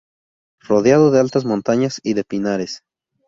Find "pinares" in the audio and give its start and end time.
2.23-2.81